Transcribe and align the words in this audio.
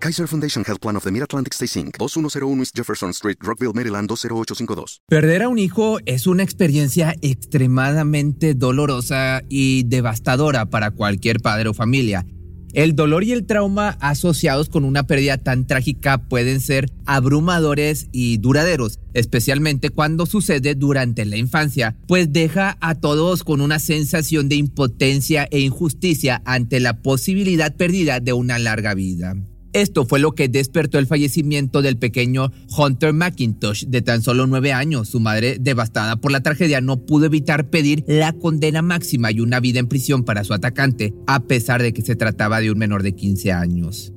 Kaiser 0.00 0.28
Foundation 0.28 0.64
Health 0.64 0.80
Plan 0.80 0.96
of 0.96 1.04
the 1.04 1.10
Mid-Atlantic 1.10 1.54
Stay 1.54 1.66
Inc. 1.80 1.98
2101 1.98 2.60
East 2.60 2.76
Jefferson 2.76 3.10
Street, 3.10 3.36
Rockville, 3.40 3.72
Maryland 3.74 4.08
20852. 4.08 5.02
Perder 5.08 5.42
a 5.42 5.48
un 5.48 5.58
hijo 5.58 5.98
es 6.06 6.26
una 6.26 6.42
experiencia 6.42 7.14
extremadamente 7.20 8.54
dolorosa 8.54 9.42
y 9.48 9.82
devastadora 9.84 10.66
para 10.66 10.92
cualquier 10.92 11.40
padre 11.40 11.68
o 11.68 11.74
familia. 11.74 12.24
El 12.74 12.94
dolor 12.94 13.24
y 13.24 13.32
el 13.32 13.46
trauma 13.46 13.96
asociados 14.00 14.68
con 14.68 14.84
una 14.84 15.06
pérdida 15.06 15.38
tan 15.38 15.66
trágica 15.66 16.18
pueden 16.18 16.60
ser 16.60 16.90
abrumadores 17.06 18.08
y 18.12 18.36
duraderos, 18.38 19.00
especialmente 19.14 19.88
cuando 19.88 20.26
sucede 20.26 20.74
durante 20.74 21.24
la 21.24 21.38
infancia, 21.38 21.96
pues 22.06 22.30
deja 22.32 22.76
a 22.80 22.94
todos 22.94 23.42
con 23.42 23.62
una 23.62 23.78
sensación 23.78 24.50
de 24.50 24.56
impotencia 24.56 25.48
e 25.50 25.60
injusticia 25.60 26.42
ante 26.44 26.78
la 26.78 27.00
posibilidad 27.00 27.74
perdida 27.74 28.20
de 28.20 28.34
una 28.34 28.58
larga 28.58 28.94
vida. 28.94 29.34
Esto 29.78 30.04
fue 30.04 30.18
lo 30.18 30.32
que 30.32 30.48
despertó 30.48 30.98
el 30.98 31.06
fallecimiento 31.06 31.82
del 31.82 31.98
pequeño 31.98 32.50
Hunter 32.76 33.12
McIntosh 33.12 33.84
de 33.84 34.02
tan 34.02 34.22
solo 34.22 34.48
nueve 34.48 34.72
años. 34.72 35.08
Su 35.08 35.20
madre, 35.20 35.56
devastada 35.60 36.16
por 36.16 36.32
la 36.32 36.40
tragedia, 36.40 36.80
no 36.80 37.06
pudo 37.06 37.26
evitar 37.26 37.70
pedir 37.70 38.02
la 38.08 38.32
condena 38.32 38.82
máxima 38.82 39.30
y 39.30 39.38
una 39.38 39.60
vida 39.60 39.78
en 39.78 39.86
prisión 39.86 40.24
para 40.24 40.42
su 40.42 40.52
atacante, 40.52 41.14
a 41.28 41.44
pesar 41.44 41.80
de 41.80 41.92
que 41.92 42.02
se 42.02 42.16
trataba 42.16 42.60
de 42.60 42.72
un 42.72 42.78
menor 42.78 43.04
de 43.04 43.14
15 43.14 43.52
años. 43.52 44.12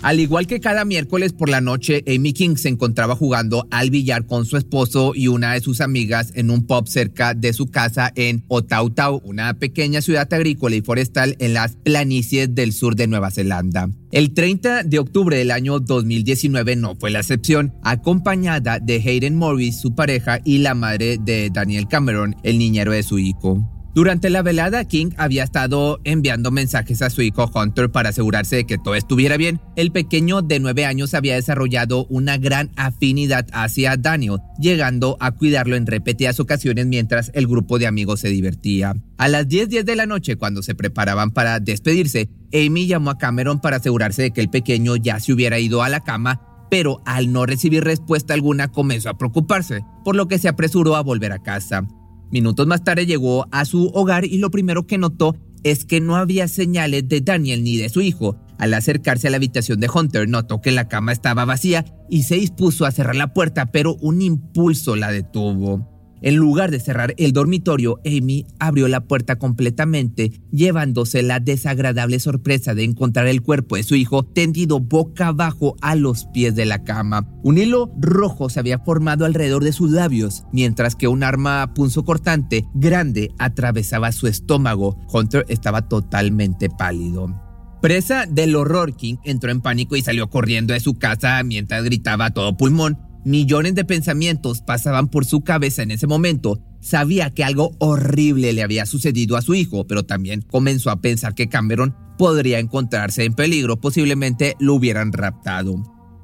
Al 0.00 0.20
igual 0.20 0.46
que 0.46 0.60
cada 0.60 0.84
miércoles 0.84 1.32
por 1.32 1.48
la 1.48 1.60
noche, 1.60 2.04
Amy 2.06 2.32
King 2.32 2.54
se 2.54 2.68
encontraba 2.68 3.16
jugando 3.16 3.66
al 3.72 3.90
billar 3.90 4.26
con 4.26 4.46
su 4.46 4.56
esposo 4.56 5.12
y 5.14 5.26
una 5.26 5.54
de 5.54 5.60
sus 5.60 5.80
amigas 5.80 6.30
en 6.36 6.50
un 6.50 6.66
pub 6.66 6.86
cerca 6.86 7.34
de 7.34 7.52
su 7.52 7.66
casa 7.66 8.12
en 8.14 8.44
Otautau, 8.46 9.20
una 9.24 9.54
pequeña 9.54 10.00
ciudad 10.00 10.32
agrícola 10.32 10.76
y 10.76 10.82
forestal 10.82 11.34
en 11.40 11.52
las 11.52 11.74
planicies 11.74 12.54
del 12.54 12.72
sur 12.72 12.94
de 12.94 13.08
Nueva 13.08 13.32
Zelanda. 13.32 13.90
El 14.12 14.34
30 14.34 14.84
de 14.84 14.98
octubre 15.00 15.36
del 15.36 15.50
año 15.50 15.80
2019 15.80 16.76
no 16.76 16.94
fue 16.94 17.10
la 17.10 17.18
excepción, 17.18 17.74
acompañada 17.82 18.78
de 18.78 19.02
Hayden 19.04 19.34
Morris, 19.34 19.80
su 19.80 19.96
pareja, 19.96 20.38
y 20.44 20.58
la 20.58 20.74
madre 20.74 21.18
de 21.20 21.50
Daniel 21.52 21.88
Cameron, 21.88 22.36
el 22.44 22.58
niñero 22.58 22.92
de 22.92 23.02
su 23.02 23.18
hijo. 23.18 23.77
Durante 23.94 24.30
la 24.30 24.42
velada, 24.42 24.84
King 24.84 25.10
había 25.16 25.42
estado 25.42 25.98
enviando 26.04 26.50
mensajes 26.50 27.02
a 27.02 27.10
su 27.10 27.22
hijo 27.22 27.50
Hunter 27.52 27.90
para 27.90 28.10
asegurarse 28.10 28.56
de 28.56 28.64
que 28.64 28.78
todo 28.78 28.94
estuviera 28.94 29.36
bien. 29.36 29.60
El 29.76 29.92
pequeño 29.92 30.42
de 30.42 30.60
nueve 30.60 30.84
años 30.84 31.14
había 31.14 31.34
desarrollado 31.34 32.06
una 32.06 32.36
gran 32.36 32.70
afinidad 32.76 33.46
hacia 33.52 33.96
Daniel, 33.96 34.38
llegando 34.60 35.16
a 35.20 35.32
cuidarlo 35.32 35.74
en 35.74 35.86
repetidas 35.86 36.38
ocasiones 36.38 36.86
mientras 36.86 37.30
el 37.34 37.46
grupo 37.46 37.78
de 37.78 37.86
amigos 37.86 38.20
se 38.20 38.28
divertía. 38.28 38.94
A 39.16 39.28
las 39.28 39.48
10:10 39.48 39.84
de 39.84 39.96
la 39.96 40.06
noche, 40.06 40.36
cuando 40.36 40.62
se 40.62 40.74
preparaban 40.74 41.30
para 41.30 41.58
despedirse, 41.58 42.28
Amy 42.52 42.86
llamó 42.86 43.10
a 43.10 43.18
Cameron 43.18 43.60
para 43.60 43.78
asegurarse 43.78 44.22
de 44.22 44.30
que 44.32 44.40
el 44.40 44.50
pequeño 44.50 44.96
ya 44.96 45.18
se 45.18 45.32
hubiera 45.32 45.58
ido 45.58 45.82
a 45.82 45.88
la 45.88 46.00
cama, 46.00 46.66
pero 46.70 47.00
al 47.06 47.32
no 47.32 47.46
recibir 47.46 47.84
respuesta 47.84 48.34
alguna 48.34 48.68
comenzó 48.68 49.08
a 49.08 49.18
preocuparse, 49.18 49.82
por 50.04 50.14
lo 50.14 50.28
que 50.28 50.38
se 50.38 50.48
apresuró 50.48 50.96
a 50.96 51.02
volver 51.02 51.32
a 51.32 51.42
casa. 51.42 51.88
Minutos 52.30 52.66
más 52.66 52.84
tarde 52.84 53.06
llegó 53.06 53.46
a 53.50 53.64
su 53.64 53.86
hogar 53.88 54.24
y 54.24 54.38
lo 54.38 54.50
primero 54.50 54.86
que 54.86 54.98
notó 54.98 55.36
es 55.62 55.84
que 55.84 56.00
no 56.00 56.16
había 56.16 56.48
señales 56.48 57.08
de 57.08 57.20
Daniel 57.20 57.64
ni 57.64 57.76
de 57.76 57.88
su 57.88 58.00
hijo. 58.00 58.36
Al 58.58 58.74
acercarse 58.74 59.28
a 59.28 59.30
la 59.30 59.36
habitación 59.36 59.80
de 59.80 59.88
Hunter, 59.92 60.28
notó 60.28 60.60
que 60.60 60.72
la 60.72 60.88
cama 60.88 61.12
estaba 61.12 61.44
vacía 61.44 61.84
y 62.10 62.24
se 62.24 62.36
dispuso 62.36 62.86
a 62.86 62.90
cerrar 62.90 63.16
la 63.16 63.32
puerta, 63.32 63.66
pero 63.66 63.94
un 64.00 64.20
impulso 64.20 64.96
la 64.96 65.10
detuvo. 65.12 65.97
En 66.20 66.36
lugar 66.36 66.70
de 66.70 66.80
cerrar 66.80 67.14
el 67.16 67.32
dormitorio, 67.32 68.00
Amy 68.04 68.46
abrió 68.58 68.88
la 68.88 69.04
puerta 69.04 69.36
completamente, 69.36 70.32
llevándose 70.50 71.22
la 71.22 71.40
desagradable 71.40 72.18
sorpresa 72.18 72.74
de 72.74 72.84
encontrar 72.84 73.26
el 73.26 73.42
cuerpo 73.42 73.76
de 73.76 73.82
su 73.82 73.94
hijo 73.94 74.24
tendido 74.24 74.80
boca 74.80 75.28
abajo 75.28 75.76
a 75.80 75.94
los 75.94 76.26
pies 76.26 76.54
de 76.54 76.66
la 76.66 76.82
cama. 76.84 77.28
Un 77.42 77.58
hilo 77.58 77.92
rojo 78.00 78.50
se 78.50 78.60
había 78.60 78.78
formado 78.80 79.24
alrededor 79.24 79.62
de 79.62 79.72
sus 79.72 79.90
labios, 79.90 80.44
mientras 80.52 80.96
que 80.96 81.08
un 81.08 81.22
arma 81.22 81.72
punzocortante 81.74 82.64
grande 82.74 83.30
atravesaba 83.38 84.12
su 84.12 84.26
estómago. 84.26 84.98
Hunter 85.12 85.44
estaba 85.48 85.88
totalmente 85.88 86.68
pálido. 86.68 87.48
Presa 87.80 88.26
del 88.26 88.56
horror, 88.56 88.96
King 88.96 89.16
entró 89.22 89.52
en 89.52 89.60
pánico 89.60 89.94
y 89.94 90.02
salió 90.02 90.28
corriendo 90.28 90.74
de 90.74 90.80
su 90.80 90.94
casa 90.94 91.40
mientras 91.44 91.84
gritaba 91.84 92.26
a 92.26 92.30
todo 92.32 92.56
pulmón. 92.56 92.98
Millones 93.28 93.74
de 93.74 93.84
pensamientos 93.84 94.62
pasaban 94.62 95.08
por 95.08 95.26
su 95.26 95.42
cabeza 95.42 95.82
en 95.82 95.90
ese 95.90 96.06
momento. 96.06 96.62
Sabía 96.80 97.28
que 97.28 97.44
algo 97.44 97.72
horrible 97.78 98.54
le 98.54 98.62
había 98.62 98.86
sucedido 98.86 99.36
a 99.36 99.42
su 99.42 99.54
hijo, 99.54 99.86
pero 99.86 100.02
también 100.06 100.40
comenzó 100.40 100.88
a 100.88 101.02
pensar 101.02 101.34
que 101.34 101.50
Cameron 101.50 101.94
podría 102.16 102.58
encontrarse 102.58 103.24
en 103.24 103.34
peligro, 103.34 103.82
posiblemente 103.82 104.56
lo 104.60 104.72
hubieran 104.72 105.12
raptado. 105.12 105.74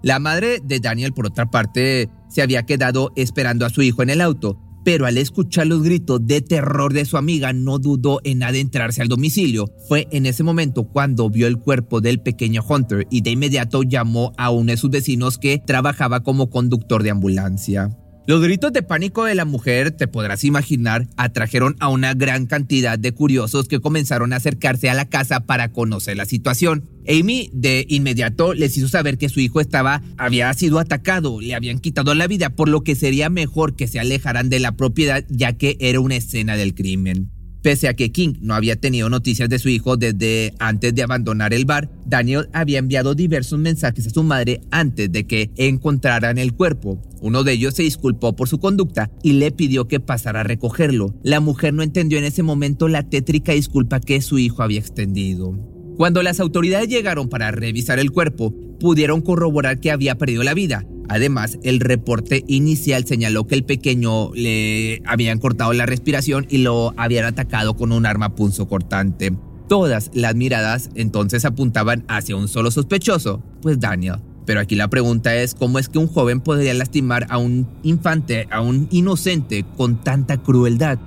La 0.03 0.19
madre 0.19 0.60
de 0.65 0.81
Daniel, 0.81 1.12
por 1.12 1.26
otra 1.26 1.50
parte, 1.50 2.09
se 2.31 2.41
había 2.41 2.62
quedado 2.62 3.12
esperando 3.16 3.66
a 3.66 3.71
su 3.71 3.82
hijo 3.82 4.03
en 4.03 4.09
el 4.09 4.22
auto 4.22 4.59
pero 4.84 5.06
al 5.06 5.19
escuchar 5.19 5.67
los 5.67 5.83
gritos 5.83 6.27
de 6.27 6.43
terror 6.43 6.93
de 6.93 7.05
su 7.05 7.17
amiga 7.17 7.53
no 7.53 7.78
dudó 7.78 8.21
en 8.22 8.43
adentrarse 8.43 9.03
al 9.03 9.09
domicilio. 9.09 9.67
Fue 9.89 10.06
en 10.11 10.27
ese 10.27 10.43
momento 10.43 10.84
cuando 10.84 11.31
vio 11.31 11.47
el 11.47 11.59
cuerpo 11.59 12.00
del 12.00 12.21
pequeño 12.21 12.62
Hunter 12.69 13.06
y 13.11 13.22
de 13.22 13.31
inmediato 13.31 13.83
llamó 13.83 14.33
a 14.37 14.50
uno 14.50 14.71
de 14.71 14.77
sus 14.77 14.91
vecinos 14.91 15.39
que 15.39 15.59
trabajaba 15.59 16.21
como 16.21 16.50
conductor 16.50 17.03
de 17.03 17.11
ambulancia. 17.11 17.91
Los 18.27 18.41
gritos 18.41 18.73
de 18.73 18.83
pánico 18.83 19.25
de 19.25 19.35
la 19.35 19.45
mujer, 19.45 19.91
te 19.91 20.09
podrás 20.09 20.45
imaginar, 20.45 21.07
atrajeron 21.19 21.77
a 21.79 21.89
una 21.89 22.15
gran 22.15 22.47
cantidad 22.47 22.99
de 22.99 23.12
curiosos 23.12 23.69
que 23.69 23.81
comenzaron 23.81 24.33
a 24.33 24.37
acercarse 24.37 24.89
a 24.89 24.95
la 24.95 25.11
casa 25.11 25.41
para 25.41 25.73
conocer 25.73 26.17
la 26.17 26.25
situación. 26.25 26.89
Amy 27.07 27.51
de 27.53 27.84
inmediato 27.87 28.55
les 28.55 28.79
hizo 28.79 28.89
saber 28.89 29.19
que 29.19 29.29
su 29.29 29.41
hijo 29.41 29.61
estaba 29.61 30.01
había 30.17 30.55
sido 30.55 30.79
atacado, 30.79 31.39
le 31.43 31.55
habían 31.55 31.81
quitado 31.81 32.15
la 32.15 32.27
vida, 32.27 32.49
por 32.49 32.71
lo 32.71 32.83
que 32.83 32.95
sería 32.95 33.29
mejor 33.29 33.77
que 33.77 33.89
se 33.89 34.01
alejaran 34.01 34.49
de 34.49 34.59
la 34.59 34.73
propiedad 34.73 35.23
ya 35.29 35.53
que 35.53 35.77
era 35.79 36.01
una 36.01 36.17
escena 36.17 36.57
del 36.57 36.75
crimen. 36.75 37.34
Pese 37.65 37.89
a 37.89 37.95
que 37.95 38.13
King 38.13 38.35
no 38.43 38.53
había 38.53 38.77
tenido 38.77 39.09
noticias 39.09 39.49
de 39.49 39.59
su 39.59 39.71
hijo 39.71 39.97
desde 39.97 40.53
antes 40.59 40.95
de 40.95 41.03
abandonar 41.03 41.55
el 41.55 41.65
bar, 41.65 41.91
Daniel 42.05 42.51
había 42.53 42.79
enviado 42.79 43.15
diversos 43.15 43.59
mensajes 43.59 44.07
a 44.07 44.11
su 44.11 44.23
madre 44.23 44.61
antes 44.71 45.11
de 45.11 45.27
que 45.27 45.51
encontraran 45.57 46.37
el 46.37 46.53
cuerpo. 46.53 47.01
Uno 47.23 47.43
de 47.43 47.53
ellos 47.53 47.73
se 47.73 47.83
disculpó 47.83 48.37
por 48.37 48.51
su 48.51 48.59
conducta 48.59 49.11
y 49.23 49.33
le 49.33 49.51
pidió 49.51 49.89
que 49.89 49.99
pasara 49.99 50.41
a 50.41 50.45
recogerlo. 50.45 51.15
La 51.23 51.41
mujer 51.41 51.73
no 51.73 51.83
entendió 51.83 52.19
en 52.19 52.25
ese 52.25 52.43
momento 52.43 52.87
la 52.87 53.09
tétrica 53.09 53.53
disculpa 53.53 53.99
que 53.99 54.21
su 54.21 54.39
hijo 54.39 54.63
había 54.63 54.81
extendido. 54.81 55.53
Cuando 55.97 56.23
las 56.23 56.41
autoridades 56.41 56.89
llegaron 56.91 57.31
para 57.31 57.51
revisar 57.51 57.99
el 57.99 58.11
cuerpo, 58.11 58.55
pudieron 58.79 59.23
corroborar 59.23 59.81
que 59.81 59.91
había 59.91 60.19
perdido 60.19 60.43
la 60.43 60.53
vida. 60.53 60.85
Además, 61.09 61.59
el 61.62 61.81
reporte 61.81 62.44
inicial 62.47 63.06
señaló 63.06 63.47
que 63.47 63.54
el 63.54 63.65
pequeño 63.65 64.32
le 64.34 65.03
habían 65.06 65.38
cortado 65.38 65.72
la 65.72 65.87
respiración 65.87 66.47
y 66.48 66.59
lo 66.59 66.94
habían 66.97 67.26
atacado 67.26 67.75
con 67.75 67.92
un 67.92 68.06
arma 68.06 68.34
punzocortante. 68.34 69.32
Todas 69.69 70.10
las 70.15 70.34
miradas 70.34 70.91
entonces 70.94 71.44
apuntaban 71.44 72.04
hacia 72.09 72.37
un 72.37 72.48
solo 72.48 72.70
sospechoso, 72.70 73.42
pues 73.62 73.81
Daniel. 73.81 74.20
Pero 74.47 74.60
aquí 74.60 74.75
la 74.76 74.88
pregunta 74.88 75.34
es 75.34 75.54
cómo 75.54 75.78
es 75.78 75.89
que 75.89 75.98
un 75.98 76.06
joven 76.06 76.41
podría 76.41 76.74
lastimar 76.74 77.27
a 77.30 77.39
un 77.39 77.66
infante, 77.83 78.47
a 78.50 78.60
un 78.60 78.89
inocente, 78.91 79.65
con 79.77 80.03
tanta 80.03 80.42
crueldad. 80.42 80.98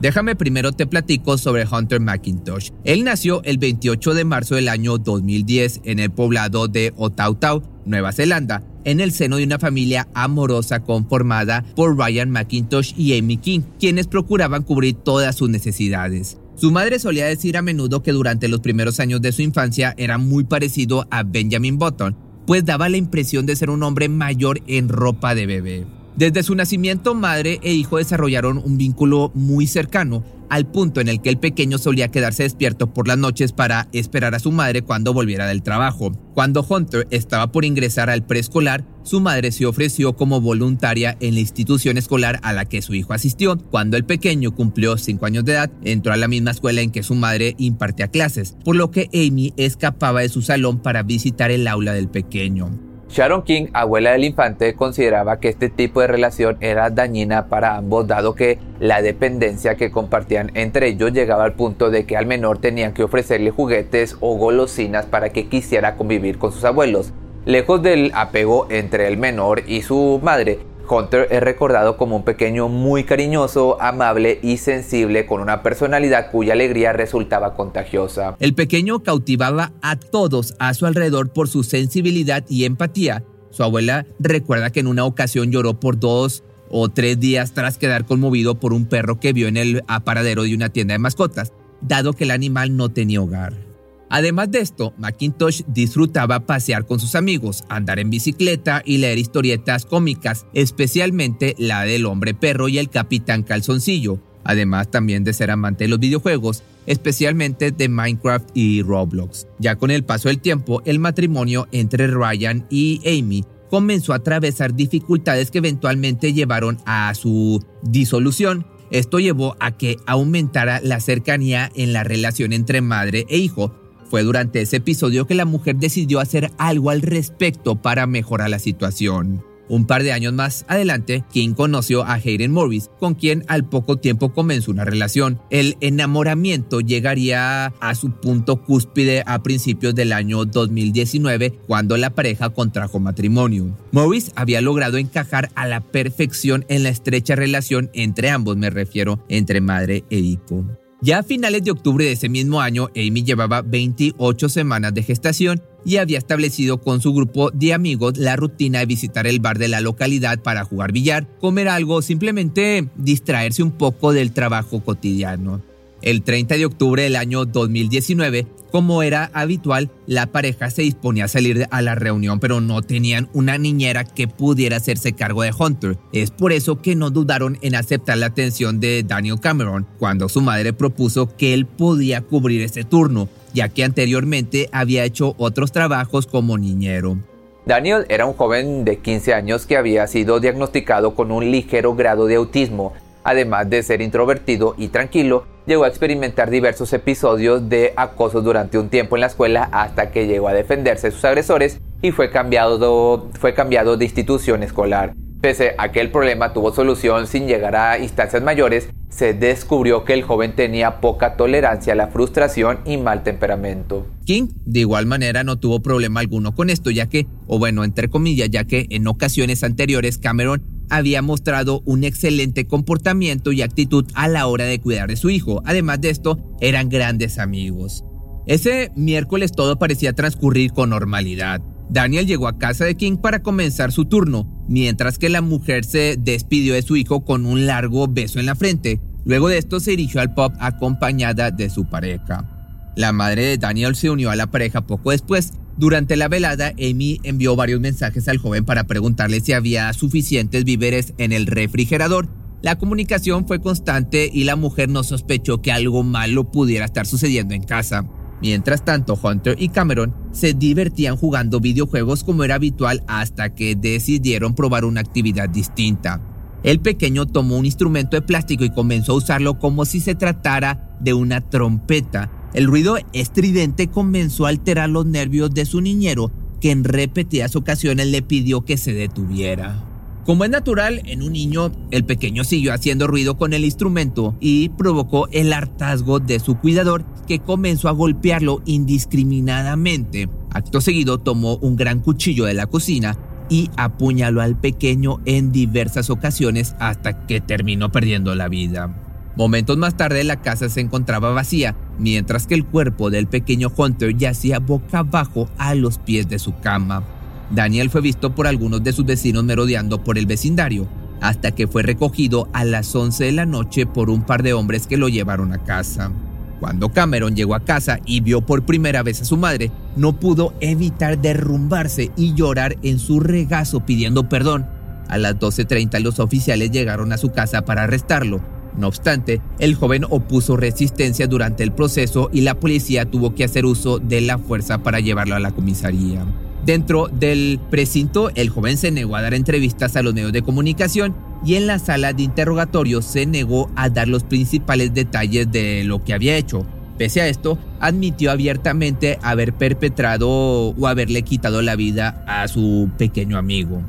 Déjame 0.00 0.34
primero 0.34 0.72
te 0.72 0.86
platico 0.86 1.36
sobre 1.36 1.66
Hunter 1.66 2.00
McIntosh. 2.00 2.70
Él 2.84 3.04
nació 3.04 3.42
el 3.44 3.58
28 3.58 4.14
de 4.14 4.24
marzo 4.24 4.54
del 4.54 4.70
año 4.70 4.96
2010 4.96 5.82
en 5.84 5.98
el 5.98 6.10
poblado 6.10 6.68
de 6.68 6.94
Otautau, 6.96 7.62
Nueva 7.84 8.12
Zelanda, 8.12 8.62
en 8.84 9.00
el 9.00 9.12
seno 9.12 9.36
de 9.36 9.44
una 9.44 9.58
familia 9.58 10.08
amorosa 10.14 10.80
conformada 10.80 11.64
por 11.74 11.96
Ryan 11.96 12.30
McIntosh 12.30 12.94
y 12.96 13.18
Amy 13.18 13.36
King, 13.36 13.60
quienes 13.78 14.06
procuraban 14.06 14.62
cubrir 14.62 14.94
todas 14.94 15.36
sus 15.36 15.48
necesidades. 15.50 16.38
Su 16.56 16.70
madre 16.70 16.98
solía 16.98 17.26
decir 17.26 17.56
a 17.56 17.62
menudo 17.62 18.02
que 18.02 18.12
durante 18.12 18.48
los 18.48 18.60
primeros 18.60 19.00
años 19.00 19.22
de 19.22 19.32
su 19.32 19.42
infancia 19.42 19.94
era 19.96 20.18
muy 20.18 20.44
parecido 20.44 21.06
a 21.10 21.22
Benjamin 21.22 21.78
Button, 21.78 22.16
pues 22.46 22.64
daba 22.64 22.88
la 22.88 22.96
impresión 22.96 23.46
de 23.46 23.56
ser 23.56 23.70
un 23.70 23.82
hombre 23.82 24.08
mayor 24.08 24.60
en 24.66 24.88
ropa 24.88 25.34
de 25.34 25.46
bebé. 25.46 25.99
Desde 26.16 26.42
su 26.42 26.54
nacimiento, 26.54 27.14
madre 27.14 27.60
e 27.62 27.72
hijo 27.72 27.96
desarrollaron 27.96 28.58
un 28.58 28.76
vínculo 28.76 29.30
muy 29.34 29.66
cercano, 29.66 30.22
al 30.50 30.66
punto 30.66 31.00
en 31.00 31.08
el 31.08 31.22
que 31.22 31.30
el 31.30 31.38
pequeño 31.38 31.78
solía 31.78 32.08
quedarse 32.08 32.42
despierto 32.42 32.92
por 32.92 33.06
las 33.06 33.16
noches 33.16 33.52
para 33.52 33.88
esperar 33.92 34.34
a 34.34 34.40
su 34.40 34.50
madre 34.50 34.82
cuando 34.82 35.14
volviera 35.14 35.46
del 35.46 35.62
trabajo. 35.62 36.12
Cuando 36.34 36.66
Hunter 36.68 37.06
estaba 37.10 37.52
por 37.52 37.64
ingresar 37.64 38.10
al 38.10 38.26
preescolar, 38.26 38.84
su 39.04 39.20
madre 39.20 39.52
se 39.52 39.64
ofreció 39.64 40.16
como 40.16 40.40
voluntaria 40.40 41.16
en 41.20 41.34
la 41.34 41.40
institución 41.40 41.96
escolar 41.96 42.40
a 42.42 42.52
la 42.52 42.64
que 42.64 42.82
su 42.82 42.94
hijo 42.94 43.12
asistió. 43.12 43.56
Cuando 43.56 43.96
el 43.96 44.04
pequeño 44.04 44.54
cumplió 44.54 44.98
5 44.98 45.24
años 45.24 45.44
de 45.44 45.52
edad, 45.52 45.70
entró 45.84 46.12
a 46.12 46.16
la 46.16 46.28
misma 46.28 46.50
escuela 46.50 46.80
en 46.80 46.90
que 46.90 47.04
su 47.04 47.14
madre 47.14 47.54
impartía 47.56 48.08
clases, 48.08 48.56
por 48.64 48.74
lo 48.74 48.90
que 48.90 49.08
Amy 49.14 49.54
escapaba 49.56 50.20
de 50.20 50.28
su 50.28 50.42
salón 50.42 50.80
para 50.80 51.04
visitar 51.04 51.52
el 51.52 51.68
aula 51.68 51.92
del 51.92 52.08
pequeño. 52.08 52.89
Sharon 53.10 53.42
King, 53.42 53.66
abuela 53.72 54.12
del 54.12 54.22
infante, 54.22 54.74
consideraba 54.74 55.40
que 55.40 55.48
este 55.48 55.68
tipo 55.68 56.00
de 56.00 56.06
relación 56.06 56.56
era 56.60 56.90
dañina 56.90 57.48
para 57.48 57.76
ambos 57.76 58.06
dado 58.06 58.36
que 58.36 58.60
la 58.78 59.02
dependencia 59.02 59.74
que 59.74 59.90
compartían 59.90 60.52
entre 60.54 60.86
ellos 60.86 61.12
llegaba 61.12 61.42
al 61.42 61.54
punto 61.54 61.90
de 61.90 62.06
que 62.06 62.16
al 62.16 62.26
menor 62.26 62.58
tenían 62.58 62.94
que 62.94 63.02
ofrecerle 63.02 63.50
juguetes 63.50 64.16
o 64.20 64.36
golosinas 64.36 65.06
para 65.06 65.30
que 65.30 65.48
quisiera 65.48 65.96
convivir 65.96 66.38
con 66.38 66.52
sus 66.52 66.64
abuelos. 66.64 67.12
Lejos 67.46 67.82
del 67.82 68.12
apego 68.14 68.68
entre 68.70 69.08
el 69.08 69.16
menor 69.16 69.64
y 69.66 69.82
su 69.82 70.20
madre, 70.22 70.60
Hunter 70.90 71.28
es 71.30 71.40
recordado 71.40 71.96
como 71.96 72.16
un 72.16 72.24
pequeño 72.24 72.68
muy 72.68 73.04
cariñoso, 73.04 73.80
amable 73.80 74.40
y 74.42 74.56
sensible 74.56 75.26
con 75.26 75.40
una 75.40 75.62
personalidad 75.62 76.30
cuya 76.30 76.54
alegría 76.54 76.92
resultaba 76.92 77.54
contagiosa. 77.54 78.36
El 78.40 78.54
pequeño 78.54 79.02
cautivaba 79.02 79.72
a 79.82 79.96
todos 79.96 80.54
a 80.58 80.74
su 80.74 80.86
alrededor 80.86 81.32
por 81.32 81.48
su 81.48 81.62
sensibilidad 81.62 82.44
y 82.48 82.64
empatía. 82.64 83.24
Su 83.50 83.62
abuela 83.62 84.06
recuerda 84.18 84.70
que 84.70 84.80
en 84.80 84.86
una 84.86 85.04
ocasión 85.04 85.50
lloró 85.52 85.78
por 85.78 85.98
dos 85.98 86.42
o 86.68 86.88
tres 86.88 87.18
días 87.18 87.52
tras 87.52 87.78
quedar 87.78 88.04
conmovido 88.04 88.58
por 88.58 88.72
un 88.72 88.86
perro 88.86 89.20
que 89.20 89.32
vio 89.32 89.48
en 89.48 89.56
el 89.56 89.82
aparadero 89.88 90.42
de 90.42 90.54
una 90.54 90.70
tienda 90.70 90.94
de 90.94 90.98
mascotas, 90.98 91.52
dado 91.80 92.12
que 92.12 92.24
el 92.24 92.30
animal 92.30 92.76
no 92.76 92.88
tenía 92.90 93.20
hogar. 93.20 93.69
Además 94.10 94.50
de 94.50 94.58
esto, 94.58 94.92
Macintosh 94.98 95.62
disfrutaba 95.68 96.40
pasear 96.40 96.84
con 96.84 96.98
sus 96.98 97.14
amigos, 97.14 97.64
andar 97.68 98.00
en 98.00 98.10
bicicleta 98.10 98.82
y 98.84 98.98
leer 98.98 99.18
historietas 99.18 99.86
cómicas, 99.86 100.46
especialmente 100.52 101.54
la 101.58 101.84
del 101.84 102.06
hombre 102.06 102.34
perro 102.34 102.68
y 102.68 102.78
el 102.78 102.90
capitán 102.90 103.44
calzoncillo, 103.44 104.18
además 104.42 104.90
también 104.90 105.22
de 105.22 105.32
ser 105.32 105.52
amante 105.52 105.84
de 105.84 105.88
los 105.88 106.00
videojuegos, 106.00 106.64
especialmente 106.86 107.70
de 107.70 107.88
Minecraft 107.88 108.50
y 108.52 108.82
Roblox. 108.82 109.46
Ya 109.60 109.76
con 109.76 109.92
el 109.92 110.04
paso 110.04 110.28
del 110.28 110.40
tiempo, 110.40 110.82
el 110.84 110.98
matrimonio 110.98 111.68
entre 111.70 112.08
Ryan 112.08 112.66
y 112.68 113.00
Amy 113.06 113.44
comenzó 113.70 114.12
a 114.12 114.16
atravesar 114.16 114.74
dificultades 114.74 115.52
que 115.52 115.58
eventualmente 115.58 116.32
llevaron 116.32 116.78
a 116.84 117.14
su 117.14 117.64
disolución. 117.82 118.66
Esto 118.90 119.20
llevó 119.20 119.56
a 119.60 119.76
que 119.76 119.98
aumentara 120.04 120.80
la 120.82 120.98
cercanía 120.98 121.70
en 121.76 121.92
la 121.92 122.02
relación 122.02 122.52
entre 122.52 122.80
madre 122.80 123.24
e 123.28 123.38
hijo, 123.38 123.72
fue 124.10 124.22
durante 124.24 124.60
ese 124.60 124.76
episodio 124.76 125.26
que 125.26 125.34
la 125.34 125.44
mujer 125.44 125.76
decidió 125.76 126.20
hacer 126.20 126.50
algo 126.58 126.90
al 126.90 127.00
respecto 127.00 127.76
para 127.76 128.06
mejorar 128.06 128.50
la 128.50 128.58
situación. 128.58 129.44
Un 129.70 129.86
par 129.86 130.02
de 130.02 130.10
años 130.10 130.32
más 130.32 130.64
adelante, 130.66 131.22
King 131.32 131.54
conoció 131.54 132.02
a 132.02 132.14
Hayden 132.14 132.50
Morris, 132.50 132.90
con 132.98 133.14
quien 133.14 133.44
al 133.46 133.68
poco 133.68 133.98
tiempo 133.98 134.32
comenzó 134.32 134.72
una 134.72 134.84
relación. 134.84 135.40
El 135.48 135.76
enamoramiento 135.80 136.80
llegaría 136.80 137.66
a 137.66 137.94
su 137.94 138.10
punto 138.10 138.64
cúspide 138.64 139.22
a 139.26 139.44
principios 139.44 139.94
del 139.94 140.12
año 140.12 140.44
2019, 140.44 141.52
cuando 141.68 141.96
la 141.96 142.10
pareja 142.10 142.50
contrajo 142.50 142.98
matrimonio. 142.98 143.76
Morris 143.92 144.32
había 144.34 144.60
logrado 144.60 144.98
encajar 144.98 145.50
a 145.54 145.68
la 145.68 145.80
perfección 145.82 146.64
en 146.68 146.82
la 146.82 146.88
estrecha 146.88 147.36
relación 147.36 147.90
entre 147.94 148.30
ambos, 148.30 148.56
me 148.56 148.70
refiero 148.70 149.24
entre 149.28 149.60
madre 149.60 150.02
e 150.10 150.18
hijo. 150.18 150.64
Ya 151.02 151.20
a 151.20 151.22
finales 151.22 151.64
de 151.64 151.70
octubre 151.70 152.04
de 152.04 152.12
ese 152.12 152.28
mismo 152.28 152.60
año, 152.60 152.90
Amy 152.94 153.24
llevaba 153.24 153.62
28 153.62 154.50
semanas 154.50 154.92
de 154.92 155.02
gestación 155.02 155.62
y 155.82 155.96
había 155.96 156.18
establecido 156.18 156.82
con 156.82 157.00
su 157.00 157.14
grupo 157.14 157.50
de 157.52 157.72
amigos 157.72 158.18
la 158.18 158.36
rutina 158.36 158.80
de 158.80 158.86
visitar 158.86 159.26
el 159.26 159.40
bar 159.40 159.56
de 159.56 159.68
la 159.68 159.80
localidad 159.80 160.42
para 160.42 160.64
jugar 160.64 160.92
billar, 160.92 161.26
comer 161.40 161.68
algo, 161.68 162.02
simplemente 162.02 162.86
distraerse 162.96 163.62
un 163.62 163.72
poco 163.72 164.12
del 164.12 164.32
trabajo 164.32 164.80
cotidiano. 164.80 165.62
El 166.02 166.22
30 166.22 166.56
de 166.56 166.66
octubre 166.66 167.02
del 167.02 167.16
año 167.16 167.46
2019, 167.46 168.46
como 168.70 169.02
era 169.02 169.30
habitual, 169.34 169.90
la 170.06 170.26
pareja 170.26 170.70
se 170.70 170.82
disponía 170.82 171.24
a 171.24 171.28
salir 171.28 171.66
a 171.70 171.82
la 171.82 171.94
reunión, 171.94 172.40
pero 172.40 172.60
no 172.60 172.82
tenían 172.82 173.28
una 173.32 173.58
niñera 173.58 174.04
que 174.04 174.28
pudiera 174.28 174.76
hacerse 174.76 175.12
cargo 175.12 175.42
de 175.42 175.52
Hunter. 175.56 175.98
Es 176.12 176.30
por 176.30 176.52
eso 176.52 176.80
que 176.80 176.96
no 176.96 177.10
dudaron 177.10 177.58
en 177.62 177.74
aceptar 177.74 178.18
la 178.18 178.26
atención 178.26 178.80
de 178.80 179.02
Daniel 179.02 179.40
Cameron 179.40 179.86
cuando 179.98 180.28
su 180.28 180.40
madre 180.40 180.72
propuso 180.72 181.36
que 181.36 181.54
él 181.54 181.66
podía 181.66 182.22
cubrir 182.22 182.62
ese 182.62 182.84
turno, 182.84 183.28
ya 183.52 183.68
que 183.68 183.84
anteriormente 183.84 184.68
había 184.72 185.04
hecho 185.04 185.34
otros 185.38 185.72
trabajos 185.72 186.26
como 186.26 186.58
niñero. 186.58 187.18
Daniel 187.66 188.06
era 188.08 188.26
un 188.26 188.32
joven 188.32 188.84
de 188.84 188.98
15 188.98 189.34
años 189.34 189.66
que 189.66 189.76
había 189.76 190.06
sido 190.06 190.40
diagnosticado 190.40 191.14
con 191.14 191.30
un 191.30 191.50
ligero 191.50 191.94
grado 191.94 192.26
de 192.26 192.36
autismo. 192.36 192.94
Además 193.22 193.68
de 193.68 193.82
ser 193.82 194.00
introvertido 194.00 194.74
y 194.78 194.88
tranquilo, 194.88 195.44
llegó 195.70 195.84
a 195.84 195.88
experimentar 195.88 196.50
diversos 196.50 196.92
episodios 196.92 197.68
de 197.68 197.92
acoso 197.94 198.42
durante 198.42 198.76
un 198.76 198.88
tiempo 198.88 199.16
en 199.16 199.20
la 199.20 199.28
escuela 199.28 199.68
hasta 199.70 200.10
que 200.10 200.26
llegó 200.26 200.48
a 200.48 200.52
defenderse 200.52 201.06
de 201.06 201.12
sus 201.12 201.24
agresores 201.24 201.80
y 202.02 202.10
fue 202.10 202.28
cambiado, 202.30 203.30
fue 203.38 203.54
cambiado 203.54 203.96
de 203.96 204.04
institución 204.04 204.64
escolar. 204.64 205.14
Pese 205.40 205.76
a 205.78 205.92
que 205.92 206.00
el 206.00 206.10
problema 206.10 206.52
tuvo 206.52 206.72
solución 206.72 207.28
sin 207.28 207.46
llegar 207.46 207.76
a 207.76 208.00
instancias 208.00 208.42
mayores, 208.42 208.88
se 209.10 209.32
descubrió 209.32 210.04
que 210.04 210.12
el 210.12 210.24
joven 210.24 210.56
tenía 210.56 211.00
poca 211.00 211.36
tolerancia 211.36 211.92
a 211.92 211.96
la 211.96 212.08
frustración 212.08 212.80
y 212.84 212.96
mal 212.96 213.22
temperamento. 213.22 214.06
King, 214.24 214.48
de 214.66 214.80
igual 214.80 215.06
manera, 215.06 215.44
no 215.44 215.60
tuvo 215.60 215.80
problema 215.80 216.18
alguno 216.18 216.52
con 216.52 216.68
esto, 216.68 216.90
ya 216.90 217.06
que, 217.06 217.28
o 217.46 217.60
bueno, 217.60 217.84
entre 217.84 218.10
comillas, 218.10 218.50
ya 218.50 218.64
que 218.64 218.86
en 218.90 219.06
ocasiones 219.06 219.62
anteriores 219.62 220.18
Cameron 220.18 220.79
había 220.90 221.22
mostrado 221.22 221.82
un 221.86 222.04
excelente 222.04 222.66
comportamiento 222.66 223.52
y 223.52 223.62
actitud 223.62 224.06
a 224.14 224.28
la 224.28 224.46
hora 224.46 224.64
de 224.64 224.80
cuidar 224.80 225.08
de 225.08 225.16
su 225.16 225.30
hijo. 225.30 225.62
Además 225.64 226.00
de 226.00 226.10
esto, 226.10 226.38
eran 226.60 226.88
grandes 226.88 227.38
amigos. 227.38 228.04
Ese 228.46 228.90
miércoles 228.96 229.52
todo 229.52 229.78
parecía 229.78 230.12
transcurrir 230.12 230.72
con 230.72 230.90
normalidad. 230.90 231.62
Daniel 231.88 232.26
llegó 232.26 232.48
a 232.48 232.58
casa 232.58 232.84
de 232.84 232.96
King 232.96 233.16
para 233.16 233.42
comenzar 233.42 233.92
su 233.92 234.04
turno, 234.04 234.64
mientras 234.68 235.18
que 235.18 235.28
la 235.28 235.40
mujer 235.40 235.84
se 235.84 236.16
despidió 236.18 236.74
de 236.74 236.82
su 236.82 236.96
hijo 236.96 237.24
con 237.24 237.46
un 237.46 237.66
largo 237.66 238.06
beso 238.08 238.38
en 238.38 238.46
la 238.46 238.54
frente. 238.54 239.00
Luego 239.24 239.48
de 239.48 239.58
esto 239.58 239.80
se 239.80 239.92
dirigió 239.92 240.20
al 240.20 240.34
pub 240.34 240.52
acompañada 240.60 241.50
de 241.50 241.68
su 241.68 241.88
pareja. 241.88 242.48
La 242.96 243.12
madre 243.12 243.44
de 243.44 243.58
Daniel 243.58 243.94
se 243.94 244.10
unió 244.10 244.30
a 244.30 244.36
la 244.36 244.50
pareja 244.50 244.86
poco 244.86 245.10
después 245.10 245.52
durante 245.80 246.18
la 246.18 246.28
velada, 246.28 246.74
Amy 246.78 247.20
envió 247.22 247.56
varios 247.56 247.80
mensajes 247.80 248.28
al 248.28 248.36
joven 248.36 248.66
para 248.66 248.84
preguntarle 248.84 249.40
si 249.40 249.54
había 249.54 249.90
suficientes 249.94 250.64
víveres 250.64 251.14
en 251.16 251.32
el 251.32 251.46
refrigerador. 251.46 252.28
La 252.60 252.76
comunicación 252.76 253.46
fue 253.46 253.62
constante 253.62 254.28
y 254.30 254.44
la 254.44 254.56
mujer 254.56 254.90
no 254.90 255.02
sospechó 255.02 255.62
que 255.62 255.72
algo 255.72 256.02
malo 256.02 256.50
pudiera 256.50 256.84
estar 256.84 257.06
sucediendo 257.06 257.54
en 257.54 257.62
casa. 257.62 258.06
Mientras 258.42 258.84
tanto, 258.84 259.18
Hunter 259.22 259.56
y 259.58 259.70
Cameron 259.70 260.14
se 260.32 260.52
divertían 260.52 261.16
jugando 261.16 261.60
videojuegos 261.60 262.24
como 262.24 262.44
era 262.44 262.56
habitual 262.56 263.02
hasta 263.06 263.54
que 263.54 263.74
decidieron 263.74 264.54
probar 264.54 264.84
una 264.84 265.00
actividad 265.00 265.48
distinta. 265.48 266.20
El 266.62 266.80
pequeño 266.80 267.24
tomó 267.24 267.56
un 267.56 267.64
instrumento 267.64 268.18
de 268.18 268.22
plástico 268.22 268.64
y 268.64 268.70
comenzó 268.70 269.12
a 269.12 269.16
usarlo 269.16 269.58
como 269.58 269.86
si 269.86 270.00
se 270.00 270.14
tratara 270.14 270.94
de 271.00 271.14
una 271.14 271.40
trompeta 271.40 272.30
el 272.54 272.66
ruido 272.66 272.96
estridente 273.12 273.88
comenzó 273.88 274.46
a 274.46 274.50
alterar 274.50 274.90
los 274.90 275.06
nervios 275.06 275.52
de 275.54 275.64
su 275.64 275.80
niñero, 275.80 276.30
que 276.60 276.70
en 276.70 276.84
repetidas 276.84 277.56
ocasiones 277.56 278.06
le 278.08 278.22
pidió 278.22 278.64
que 278.64 278.76
se 278.76 278.92
detuviera. 278.92 279.86
Como 280.24 280.44
es 280.44 280.50
natural 280.50 281.02
en 281.06 281.22
un 281.22 281.32
niño, 281.32 281.72
el 281.90 282.04
pequeño 282.04 282.44
siguió 282.44 282.74
haciendo 282.74 283.06
ruido 283.06 283.38
con 283.38 283.52
el 283.52 283.64
instrumento 283.64 284.36
y 284.38 284.68
provocó 284.68 285.28
el 285.32 285.52
hartazgo 285.52 286.20
de 286.20 286.38
su 286.40 286.56
cuidador, 286.58 287.04
que 287.26 287.38
comenzó 287.38 287.88
a 287.88 287.92
golpearlo 287.92 288.62
indiscriminadamente. 288.66 290.28
Acto 290.50 290.80
seguido 290.80 291.18
tomó 291.18 291.56
un 291.56 291.76
gran 291.76 292.00
cuchillo 292.00 292.44
de 292.44 292.54
la 292.54 292.66
cocina 292.66 293.16
y 293.48 293.70
apuñaló 293.76 294.42
al 294.42 294.58
pequeño 294.58 295.20
en 295.24 295.52
diversas 295.52 296.10
ocasiones 296.10 296.76
hasta 296.78 297.26
que 297.26 297.40
terminó 297.40 297.90
perdiendo 297.90 298.34
la 298.34 298.48
vida. 298.48 299.09
Momentos 299.40 299.78
más 299.78 299.96
tarde 299.96 300.22
la 300.22 300.42
casa 300.42 300.68
se 300.68 300.82
encontraba 300.82 301.32
vacía, 301.32 301.74
mientras 301.98 302.46
que 302.46 302.54
el 302.54 302.66
cuerpo 302.66 303.08
del 303.08 303.26
pequeño 303.26 303.72
Hunter 303.74 304.14
yacía 304.14 304.58
boca 304.58 304.98
abajo 304.98 305.48
a 305.56 305.74
los 305.74 305.96
pies 305.96 306.28
de 306.28 306.38
su 306.38 306.60
cama. 306.60 307.04
Daniel 307.50 307.88
fue 307.88 308.02
visto 308.02 308.34
por 308.34 308.46
algunos 308.46 308.84
de 308.84 308.92
sus 308.92 309.06
vecinos 309.06 309.42
merodeando 309.44 310.04
por 310.04 310.18
el 310.18 310.26
vecindario, 310.26 310.86
hasta 311.22 311.52
que 311.52 311.66
fue 311.66 311.82
recogido 311.82 312.50
a 312.52 312.64
las 312.64 312.94
11 312.94 313.24
de 313.24 313.32
la 313.32 313.46
noche 313.46 313.86
por 313.86 314.10
un 314.10 314.26
par 314.26 314.42
de 314.42 314.52
hombres 314.52 314.86
que 314.86 314.98
lo 314.98 315.08
llevaron 315.08 315.54
a 315.54 315.64
casa. 315.64 316.12
Cuando 316.60 316.90
Cameron 316.90 317.34
llegó 317.34 317.54
a 317.54 317.64
casa 317.64 317.98
y 318.04 318.20
vio 318.20 318.42
por 318.42 318.66
primera 318.66 319.02
vez 319.02 319.22
a 319.22 319.24
su 319.24 319.38
madre, 319.38 319.72
no 319.96 320.20
pudo 320.20 320.52
evitar 320.60 321.18
derrumbarse 321.18 322.10
y 322.14 322.34
llorar 322.34 322.76
en 322.82 322.98
su 322.98 323.20
regazo 323.20 323.86
pidiendo 323.86 324.28
perdón 324.28 324.66
A 325.08 325.16
las 325.16 325.36
12.30 325.36 325.98
los 326.00 326.18
oficiales 326.20 326.70
llegaron 326.72 327.10
a 327.14 327.16
su 327.16 327.30
casa 327.30 327.64
para 327.64 327.84
arrestarlo. 327.84 328.59
No 328.76 328.88
obstante, 328.88 329.40
el 329.58 329.74
joven 329.74 330.04
opuso 330.08 330.56
resistencia 330.56 331.26
durante 331.26 331.62
el 331.62 331.72
proceso 331.72 332.30
y 332.32 332.42
la 332.42 332.54
policía 332.54 333.04
tuvo 333.04 333.34
que 333.34 333.44
hacer 333.44 333.66
uso 333.66 333.98
de 333.98 334.20
la 334.20 334.38
fuerza 334.38 334.82
para 334.82 335.00
llevarlo 335.00 335.34
a 335.34 335.40
la 335.40 335.50
comisaría. 335.50 336.24
Dentro 336.64 337.08
del 337.08 337.58
precinto, 337.70 338.30
el 338.34 338.50
joven 338.50 338.76
se 338.76 338.90
negó 338.90 339.16
a 339.16 339.22
dar 339.22 339.34
entrevistas 339.34 339.96
a 339.96 340.02
los 340.02 340.14
medios 340.14 340.32
de 340.32 340.42
comunicación 340.42 341.16
y 341.44 341.54
en 341.54 341.66
la 341.66 341.78
sala 341.78 342.12
de 342.12 342.22
interrogatorio 342.22 343.00
se 343.00 343.26
negó 343.26 343.70
a 343.76 343.88
dar 343.88 344.08
los 344.08 344.24
principales 344.24 344.92
detalles 344.92 345.50
de 345.50 345.84
lo 345.84 346.04
que 346.04 346.12
había 346.12 346.36
hecho. 346.36 346.66
Pese 346.98 347.22
a 347.22 347.28
esto, 347.28 347.58
admitió 347.80 348.30
abiertamente 348.30 349.18
haber 349.22 349.54
perpetrado 349.54 350.28
o 350.28 350.86
haberle 350.86 351.22
quitado 351.22 351.62
la 351.62 351.74
vida 351.74 352.22
a 352.26 352.46
su 352.46 352.90
pequeño 352.98 353.38
amigo. 353.38 353.82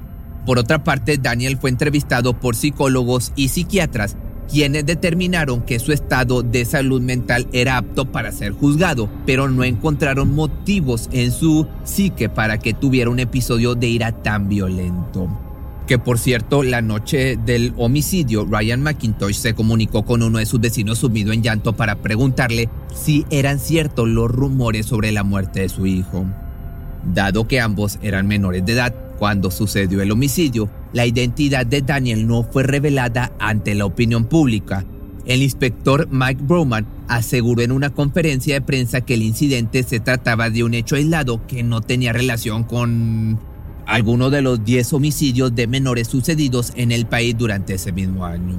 Por 0.46 0.58
otra 0.58 0.86
parte, 0.86 1.18
Daniel 1.18 1.58
fue 1.58 1.70
entrevistado 1.70 2.40
por 2.40 2.56
psicólogos 2.56 3.34
y 3.36 3.50
psiquiatras 3.50 4.16
quienes 4.52 4.86
determinaron 4.86 5.62
que 5.62 5.80
su 5.80 5.94
estado 5.94 6.44
de 6.44 6.66
salud 6.66 7.02
mental 7.02 7.48
era 7.54 7.78
apto 7.78 8.12
para 8.12 8.34
ser 8.34 8.52
juzgado, 8.52 9.10
pero 9.26 9.48
no 9.48 9.64
encontraron 9.64 10.36
motivos 10.36 11.10
en 11.14 11.32
su 11.32 11.66
psique 11.86 12.28
para 12.28 12.60
que 12.60 12.74
tuviera 12.74 13.10
un 13.10 13.20
episodio 13.20 13.76
de 13.76 13.88
ira 13.88 14.12
tan 14.12 14.50
violento. 14.50 15.30
Que 15.88 15.98
por 15.98 16.20
cierto, 16.20 16.64
la 16.64 16.82
noche 16.82 17.38
del 17.38 17.74
homicidio, 17.78 18.46
Ryan 18.46 18.82
McIntosh 18.82 19.36
se 19.36 19.54
comunicó 19.54 20.04
con 20.04 20.22
uno 20.22 20.40
de 20.40 20.46
sus 20.46 20.60
vecinos 20.60 21.00
sumido 21.00 21.32
en 21.32 21.44
llanto 21.44 21.74
para 21.74 21.96
preguntarle 21.96 22.70
si 22.94 23.26
eran 23.30 23.58
ciertos 23.58 24.08
los 24.08 24.30
rumores 24.30 24.86
sobre 24.86 25.12
la 25.12 25.24
muerte 25.24 25.62
de 25.62 25.70
su 25.70 25.86
hijo. 25.86 26.26
Dado 27.14 27.48
que 27.48 27.60
ambos 27.62 28.00
eran 28.02 28.28
menores 28.28 28.66
de 28.66 28.74
edad, 28.74 28.94
cuando 29.18 29.50
sucedió 29.52 30.02
el 30.02 30.12
homicidio, 30.12 30.70
la 30.94 31.06
identidad 31.06 31.66
de 31.66 31.82
Daniel 31.82 32.28
no 32.28 32.44
fue 32.44 32.64
revelada 32.64 33.32
ante 33.40 33.76
la 33.76 33.86
opinión 33.86 34.26
pública. 34.26 34.86
El 35.26 35.44
inspector 35.44 36.08
Mike 36.12 36.42
Broman 36.44 36.86
aseguró 37.08 37.62
en 37.62 37.72
una 37.72 37.92
conferencia 37.92 38.56
de 38.56 38.62
prensa 38.62 39.02
que 39.02 39.14
el 39.14 39.22
incidente 39.22 39.84
se 39.84 40.00
trataba 40.00 40.50
de 40.50 40.64
un 40.64 40.74
hecho 40.74 40.96
aislado 40.96 41.46
que 41.46 41.64
no 41.64 41.82
tenía 41.82 42.12
relación 42.12 42.64
con 42.64 43.40
alguno 43.86 44.30
de 44.30 44.42
los 44.42 44.64
10 44.64 44.94
homicidios 44.94 45.54
de 45.54 45.68
menores 45.68 46.08
sucedidos 46.08 46.74
en 46.76 46.92
el 46.92 47.06
país 47.06 47.38
durante 47.38 47.76
ese 47.76 47.92
mismo 47.92 48.26
año. 48.26 48.58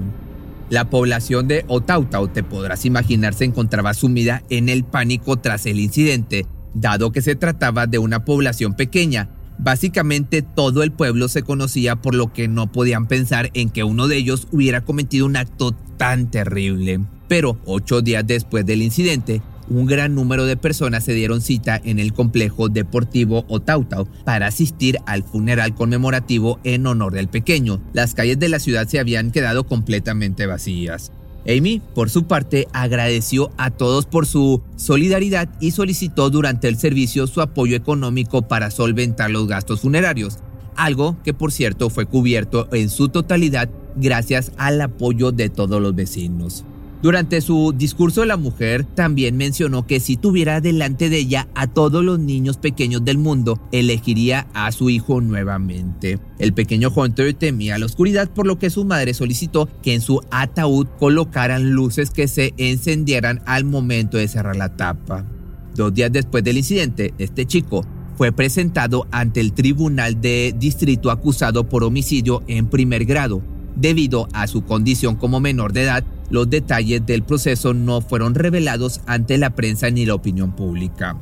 La 0.71 0.89
población 0.89 1.49
de 1.49 1.65
Otautau, 1.69 2.29
te 2.29 2.43
podrás 2.43 2.87
imaginar, 2.87 3.35
se 3.35 3.45
encontraba 3.45 3.93
sumida 3.93 4.43
en 4.49 4.69
el 4.69 4.85
pánico 4.85 5.37
tras 5.37 5.67
el 5.67 5.81
incidente, 5.81 6.47
dado 6.73 7.12
que 7.12 7.21
se 7.21 7.35
trataba 7.35 7.87
de 7.87 7.99
una 7.99 8.25
población 8.25 8.75
pequeña 8.75 9.29
Básicamente 9.59 10.42
todo 10.42 10.82
el 10.82 10.92
pueblo 10.92 11.28
se 11.28 11.42
conocía 11.42 11.97
por 11.97 12.14
lo 12.14 12.32
que 12.32 12.49
no 12.49 12.71
podían 12.73 13.06
pensar 13.06 13.50
en 13.54 13.71
que 13.71 13.85
uno 13.85 14.09
de 14.09 14.16
ellos 14.16 14.49
hubiera 14.50 14.82
cometido 14.82 15.26
un 15.26 15.37
acto 15.37 15.73
tan 15.97 16.30
terrible. 16.30 17.00
Pero 17.28 17.59
ocho 17.64 18.02
días 18.02 18.26
después 18.26 18.66
del 18.66 18.82
incidente, 18.82 19.40
un 19.68 19.87
gran 19.87 20.14
número 20.14 20.44
de 20.44 20.56
personas 20.56 21.04
se 21.04 21.14
dieron 21.14 21.40
cita 21.40 21.80
en 21.82 21.99
el 21.99 22.12
complejo 22.12 22.68
deportivo 22.68 23.44
Otautau 23.49 24.06
para 24.25 24.49
asistir 24.49 24.99
al 25.06 25.23
funeral 25.23 25.75
conmemorativo 25.75 26.61
en 26.64 26.87
honor 26.87 27.12
del 27.14 27.28
pequeño. 27.28 27.80
Las 27.92 28.14
calles 28.14 28.38
de 28.38 28.49
la 28.49 28.59
ciudad 28.59 28.88
se 28.88 28.99
habían 28.99 29.30
quedado 29.30 29.64
completamente 29.64 30.47
vacías. 30.47 31.12
Amy, 31.49 31.81
por 31.95 32.11
su 32.11 32.25
parte, 32.25 32.69
agradeció 32.73 33.51
a 33.57 33.71
todos 33.71 34.07
por 34.07 34.27
su 34.27 34.63
solidaridad 34.77 35.49
y 35.61 35.73
solicitó 35.73 36.31
durante 36.31 36.69
el 36.69 36.79
servicio 36.79 37.27
su 37.27 37.41
apoyo 37.41 37.77
económico 37.77 38.43
para 38.43 38.71
solventar 38.71 39.31
los 39.31 39.49
gastos 39.49 39.81
funerarios, 39.81 40.39
algo 40.77 41.17
que 41.25 41.35
por 41.35 41.53
cierto 41.53 41.91
fue 41.91 42.07
cubierto 42.07 42.69
en 42.73 42.89
su 42.89 43.09
totalidad 43.09 43.69
gracias 43.97 44.53
al 44.57 44.81
apoyo 44.81 45.33
de 45.33 45.49
todos 45.49 45.83
los 45.83 45.95
vecinos. 45.95 46.65
Durante 47.02 47.40
su 47.40 47.75
discurso 47.76 48.25
la 48.25 48.37
mujer 48.37 48.85
también 48.85 49.37
mencionó 49.37 49.88
que 49.88 49.99
si 49.99 50.16
tuviera 50.16 50.61
delante 50.61 51.09
de 51.09 51.18
ella 51.18 51.49
a 51.56 51.66
todos 51.66 52.04
los 52.04 52.21
niños 52.21 52.59
pequeños 52.59 53.04
del 53.04 53.18
mundo, 53.18 53.61
elegiría 53.73 54.47
a 54.54 54.71
su 54.71 54.88
hijo 54.88 55.21
nuevamente. 55.21 56.21
El 56.38 56.54
pequeño 56.54 56.92
Hunter 56.94 57.35
temía 57.35 57.76
la 57.76 57.87
oscuridad 57.87 58.30
por 58.30 58.47
lo 58.47 58.61
que 58.61 58.71
su 58.71 58.85
madre 58.85 59.14
solicitó 59.14 59.68
que 59.82 59.94
en 59.94 60.00
su 60.00 60.21
ataúd 60.30 60.87
colocaran 61.00 61.73
luces 61.73 62.11
que 62.11 62.28
se 62.28 62.54
encendieran 62.56 63.42
al 63.47 63.64
momento 63.64 64.16
de 64.16 64.28
cerrar 64.28 64.54
la 64.54 64.76
tapa. 64.76 65.26
Dos 65.75 65.92
días 65.92 66.12
después 66.12 66.44
del 66.44 66.59
incidente, 66.59 67.14
este 67.18 67.47
chico 67.47 67.85
fue 68.16 68.30
presentado 68.30 69.09
ante 69.11 69.40
el 69.40 69.54
tribunal 69.54 70.21
de 70.21 70.54
distrito 70.56 71.11
acusado 71.11 71.68
por 71.68 71.82
homicidio 71.82 72.44
en 72.47 72.68
primer 72.68 73.06
grado. 73.06 73.42
Debido 73.75 74.28
a 74.35 74.47
su 74.47 74.62
condición 74.64 75.16
como 75.16 75.40
menor 75.40 75.73
de 75.73 75.82
edad, 75.85 76.04
los 76.33 76.49
detalles 76.49 77.05
del 77.05 77.23
proceso 77.23 77.75
no 77.75 78.01
fueron 78.01 78.35
revelados 78.35 79.03
ante 79.07 79.37
la 79.37 79.51
prensa 79.51 79.91
ni 79.91 80.07
la 80.07 80.15
opinión 80.15 80.53
pública. 80.57 81.15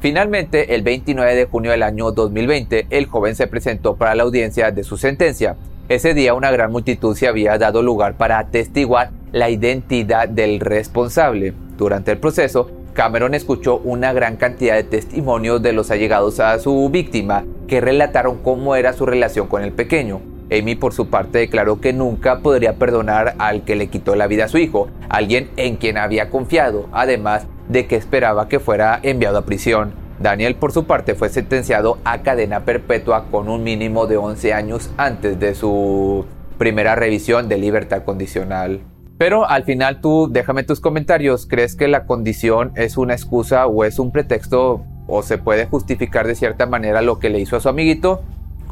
Finalmente, 0.00 0.74
el 0.74 0.82
29 0.82 1.34
de 1.34 1.44
junio 1.44 1.70
del 1.70 1.82
año 1.82 2.10
2020, 2.12 2.86
el 2.88 3.06
joven 3.06 3.36
se 3.36 3.46
presentó 3.46 3.96
para 3.96 4.14
la 4.14 4.22
audiencia 4.22 4.70
de 4.70 4.82
su 4.82 4.96
sentencia. 4.96 5.56
Ese 5.90 6.14
día 6.14 6.32
una 6.32 6.50
gran 6.50 6.72
multitud 6.72 7.14
se 7.14 7.28
había 7.28 7.58
dado 7.58 7.82
lugar 7.82 8.16
para 8.16 8.38
atestiguar 8.38 9.10
la 9.32 9.50
identidad 9.50 10.30
del 10.30 10.60
responsable. 10.60 11.52
Durante 11.76 12.12
el 12.12 12.18
proceso, 12.18 12.70
Cameron 12.94 13.34
escuchó 13.34 13.78
una 13.84 14.14
gran 14.14 14.36
cantidad 14.36 14.76
de 14.76 14.84
testimonios 14.84 15.60
de 15.60 15.74
los 15.74 15.90
allegados 15.90 16.40
a 16.40 16.58
su 16.58 16.88
víctima 16.88 17.44
que 17.68 17.82
relataron 17.82 18.38
cómo 18.38 18.76
era 18.76 18.94
su 18.94 19.04
relación 19.04 19.46
con 19.46 19.62
el 19.62 19.72
pequeño. 19.72 20.33
Amy 20.50 20.74
por 20.74 20.92
su 20.92 21.08
parte 21.08 21.38
declaró 21.38 21.80
que 21.80 21.92
nunca 21.92 22.40
podría 22.40 22.74
perdonar 22.74 23.34
al 23.38 23.64
que 23.64 23.76
le 23.76 23.88
quitó 23.88 24.14
la 24.14 24.26
vida 24.26 24.44
a 24.44 24.48
su 24.48 24.58
hijo, 24.58 24.88
alguien 25.08 25.50
en 25.56 25.76
quien 25.76 25.98
había 25.98 26.30
confiado, 26.30 26.88
además 26.92 27.46
de 27.68 27.86
que 27.86 27.96
esperaba 27.96 28.48
que 28.48 28.60
fuera 28.60 29.00
enviado 29.02 29.38
a 29.38 29.44
prisión. 29.44 29.92
Daniel 30.18 30.54
por 30.54 30.72
su 30.72 30.84
parte 30.84 31.14
fue 31.14 31.28
sentenciado 31.28 31.98
a 32.04 32.22
cadena 32.22 32.64
perpetua 32.64 33.26
con 33.30 33.48
un 33.48 33.64
mínimo 33.64 34.06
de 34.06 34.16
11 34.16 34.52
años 34.52 34.90
antes 34.96 35.40
de 35.40 35.54
su 35.54 36.24
primera 36.58 36.94
revisión 36.94 37.48
de 37.48 37.58
libertad 37.58 38.04
condicional. 38.04 38.80
Pero 39.18 39.48
al 39.48 39.64
final 39.64 40.00
tú 40.00 40.28
déjame 40.30 40.62
tus 40.64 40.80
comentarios, 40.80 41.46
¿crees 41.46 41.76
que 41.76 41.88
la 41.88 42.04
condición 42.06 42.72
es 42.76 42.96
una 42.96 43.14
excusa 43.14 43.66
o 43.66 43.84
es 43.84 43.98
un 43.98 44.12
pretexto 44.12 44.84
o 45.06 45.22
se 45.22 45.38
puede 45.38 45.66
justificar 45.66 46.26
de 46.26 46.34
cierta 46.34 46.66
manera 46.66 47.02
lo 47.02 47.18
que 47.18 47.30
le 47.30 47.40
hizo 47.40 47.56
a 47.56 47.60
su 47.60 47.68
amiguito? 47.68 48.22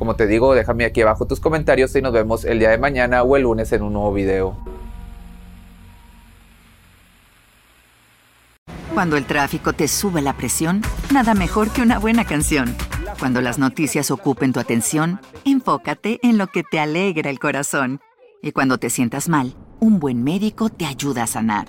Como 0.03 0.17
te 0.17 0.27
digo, 0.27 0.53
déjame 0.53 0.85
aquí 0.85 1.01
abajo 1.01 1.29
tus 1.29 1.39
comentarios 1.39 1.95
y 1.95 2.03
nos 2.03 2.13
vemos 2.13 2.45
el 2.45 2.59
día 2.59 2.71
de 2.71 2.79
mañana 2.79 3.23
o 3.23 3.37
el 3.37 3.45
lunes 3.45 3.71
en 3.71 3.83
un 3.83 3.93
nuevo 3.93 4.13
video. 4.13 4.57
Cuando 8.93 9.17
el 9.17 9.27
tráfico 9.27 9.75
te 9.75 9.87
sube 9.87 10.21
la 10.21 10.37
presión, 10.37 10.83
nada 11.13 11.35
mejor 11.35 11.71
que 11.71 11.83
una 11.83 12.01
buena 12.01 12.25
canción. 12.25 12.75
Cuando 13.21 13.41
las 13.41 13.61
noticias 13.61 14.11
ocupen 14.11 14.53
tu 14.53 14.59
atención, 14.59 15.21
enfócate 15.45 16.19
en 16.25 16.37
lo 16.37 16.49
que 16.49 16.65
te 16.69 16.81
alegra 16.81 17.31
el 17.31 17.39
corazón. 17.39 18.01
Y 18.43 18.51
cuando 18.51 18.79
te 18.79 18.91
sientas 18.91 19.29
mal, 19.29 19.55
un 19.79 20.01
buen 20.01 20.25
médico 20.25 20.69
te 20.69 20.85
ayuda 20.85 21.23
a 21.23 21.27
sanar. 21.29 21.69